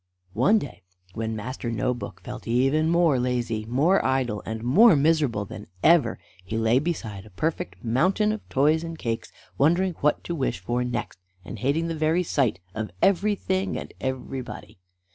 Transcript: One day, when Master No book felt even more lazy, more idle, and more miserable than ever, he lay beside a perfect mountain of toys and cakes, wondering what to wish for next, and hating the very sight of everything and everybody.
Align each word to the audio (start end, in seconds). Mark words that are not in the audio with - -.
One 0.33 0.57
day, 0.57 0.81
when 1.13 1.35
Master 1.35 1.69
No 1.69 1.93
book 1.93 2.21
felt 2.21 2.47
even 2.47 2.89
more 2.89 3.19
lazy, 3.19 3.65
more 3.65 4.03
idle, 4.03 4.41
and 4.47 4.63
more 4.63 4.95
miserable 4.95 5.45
than 5.45 5.67
ever, 5.83 6.17
he 6.43 6.57
lay 6.57 6.79
beside 6.79 7.23
a 7.23 7.29
perfect 7.29 7.83
mountain 7.85 8.31
of 8.31 8.49
toys 8.49 8.83
and 8.83 8.97
cakes, 8.97 9.31
wondering 9.59 9.93
what 10.01 10.23
to 10.23 10.33
wish 10.33 10.57
for 10.57 10.83
next, 10.83 11.19
and 11.45 11.59
hating 11.59 11.87
the 11.87 11.93
very 11.93 12.23
sight 12.23 12.59
of 12.73 12.89
everything 13.03 13.77
and 13.77 13.93
everybody. 14.01 14.79